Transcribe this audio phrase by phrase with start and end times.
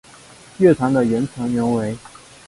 [0.57, 1.95] 乐团的原成员为。